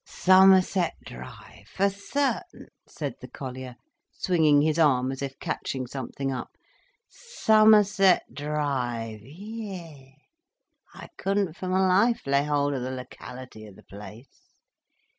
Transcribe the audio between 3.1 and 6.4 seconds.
the collier, swinging his arm as if catching something